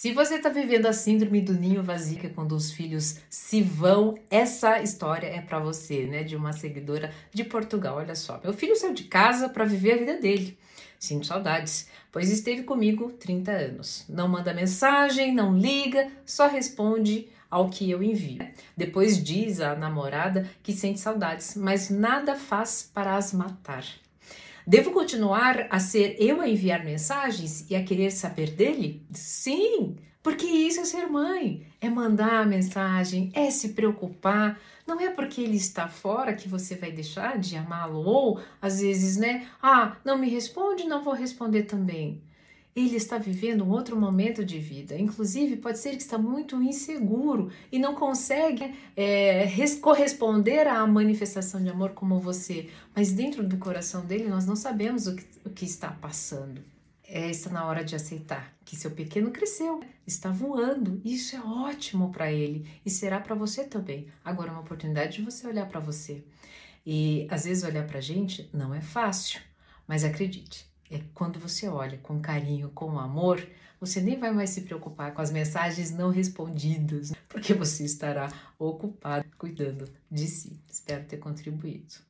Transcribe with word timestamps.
Se 0.00 0.14
você 0.14 0.36
está 0.36 0.48
vivendo 0.48 0.86
a 0.86 0.94
síndrome 0.94 1.42
do 1.42 1.52
ninho 1.52 1.82
vazio, 1.82 2.32
quando 2.34 2.52
os 2.52 2.72
filhos 2.72 3.18
se 3.28 3.60
vão, 3.60 4.14
essa 4.30 4.80
história 4.80 5.26
é 5.26 5.42
para 5.42 5.58
você, 5.58 6.06
né? 6.06 6.22
De 6.22 6.34
uma 6.34 6.54
seguidora 6.54 7.12
de 7.34 7.44
Portugal. 7.44 7.98
Olha 7.98 8.14
só, 8.14 8.40
meu 8.42 8.54
filho 8.54 8.74
saiu 8.74 8.94
de 8.94 9.04
casa 9.04 9.46
para 9.50 9.66
viver 9.66 9.92
a 9.92 9.96
vida 9.98 10.16
dele. 10.18 10.56
Sinto 10.98 11.26
saudades, 11.26 11.86
pois 12.10 12.30
esteve 12.30 12.62
comigo 12.62 13.12
30 13.12 13.52
anos. 13.52 14.06
Não 14.08 14.26
manda 14.26 14.54
mensagem, 14.54 15.34
não 15.34 15.54
liga, 15.54 16.10
só 16.24 16.48
responde 16.48 17.28
ao 17.50 17.68
que 17.68 17.90
eu 17.90 18.02
envio. 18.02 18.38
Depois 18.74 19.22
diz 19.22 19.60
a 19.60 19.76
namorada 19.76 20.48
que 20.62 20.72
sente 20.72 20.98
saudades, 20.98 21.54
mas 21.54 21.90
nada 21.90 22.36
faz 22.36 22.90
para 22.94 23.16
as 23.16 23.34
matar. 23.34 23.84
Devo 24.66 24.90
continuar 24.92 25.66
a 25.70 25.80
ser 25.80 26.16
eu 26.18 26.40
a 26.40 26.48
enviar 26.48 26.84
mensagens 26.84 27.68
e 27.70 27.74
a 27.74 27.82
querer 27.82 28.10
saber 28.10 28.50
dele? 28.50 29.02
Sim, 29.12 29.96
porque 30.22 30.46
isso 30.46 30.80
é 30.80 30.84
ser 30.84 31.06
mãe, 31.06 31.66
é 31.80 31.88
mandar 31.88 32.42
a 32.42 32.46
mensagem, 32.46 33.30
é 33.34 33.50
se 33.50 33.70
preocupar. 33.70 34.60
Não 34.86 35.00
é 35.00 35.10
porque 35.10 35.40
ele 35.40 35.56
está 35.56 35.88
fora 35.88 36.34
que 36.34 36.48
você 36.48 36.76
vai 36.76 36.92
deixar 36.92 37.38
de 37.38 37.56
amá-lo, 37.56 38.04
ou 38.04 38.40
às 38.60 38.80
vezes, 38.80 39.16
né? 39.16 39.46
Ah, 39.62 39.96
não 40.04 40.18
me 40.18 40.28
responde, 40.28 40.84
não 40.84 41.02
vou 41.02 41.14
responder 41.14 41.64
também 41.64 42.22
ele 42.74 42.96
está 42.96 43.18
vivendo 43.18 43.64
um 43.64 43.70
outro 43.70 43.98
momento 43.98 44.44
de 44.44 44.58
vida. 44.58 44.96
Inclusive, 44.96 45.56
pode 45.56 45.78
ser 45.78 45.90
que 45.90 46.02
está 46.02 46.16
muito 46.16 46.62
inseguro 46.62 47.50
e 47.70 47.78
não 47.78 47.94
consegue 47.94 48.74
é, 48.96 49.48
corresponder 49.80 50.66
à 50.66 50.86
manifestação 50.86 51.62
de 51.62 51.68
amor 51.68 51.90
como 51.90 52.20
você. 52.20 52.68
Mas 52.94 53.12
dentro 53.12 53.46
do 53.46 53.58
coração 53.58 54.04
dele, 54.04 54.28
nós 54.28 54.46
não 54.46 54.56
sabemos 54.56 55.06
o 55.06 55.16
que, 55.16 55.26
o 55.44 55.50
que 55.50 55.64
está 55.64 55.90
passando. 55.90 56.62
É, 57.12 57.28
está 57.28 57.50
na 57.50 57.66
hora 57.66 57.84
de 57.84 57.96
aceitar 57.96 58.54
que 58.64 58.76
seu 58.76 58.92
pequeno 58.92 59.32
cresceu, 59.32 59.80
está 60.06 60.30
voando. 60.30 61.00
Isso 61.04 61.34
é 61.34 61.40
ótimo 61.40 62.12
para 62.12 62.30
ele 62.30 62.68
e 62.86 62.90
será 62.90 63.18
para 63.18 63.34
você 63.34 63.64
também. 63.64 64.06
Agora 64.24 64.50
é 64.50 64.52
uma 64.52 64.60
oportunidade 64.60 65.16
de 65.16 65.22
você 65.22 65.44
olhar 65.48 65.66
para 65.66 65.80
você. 65.80 66.22
E 66.86 67.26
às 67.28 67.44
vezes 67.44 67.64
olhar 67.64 67.84
para 67.84 67.98
a 67.98 68.00
gente 68.00 68.48
não 68.52 68.72
é 68.72 68.80
fácil, 68.80 69.40
mas 69.88 70.04
acredite, 70.04 70.69
é 70.90 71.00
quando 71.14 71.38
você 71.38 71.68
olha 71.68 71.98
com 71.98 72.20
carinho, 72.20 72.70
com 72.70 72.98
amor, 72.98 73.46
você 73.80 74.00
nem 74.00 74.18
vai 74.18 74.30
mais 74.32 74.50
se 74.50 74.62
preocupar 74.62 75.14
com 75.14 75.22
as 75.22 75.30
mensagens 75.30 75.90
não 75.90 76.10
respondidas, 76.10 77.12
porque 77.28 77.54
você 77.54 77.84
estará 77.84 78.30
ocupado 78.58 79.24
cuidando 79.38 79.88
de 80.10 80.26
si. 80.26 80.60
Espero 80.68 81.04
ter 81.04 81.16
contribuído. 81.18 82.09